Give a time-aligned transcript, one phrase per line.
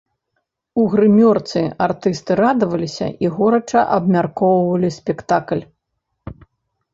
[0.83, 5.63] У грымёрцы артысты радаваліся і горача абмяркоўвалі спектакль.